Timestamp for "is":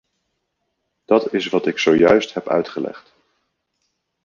1.33-1.47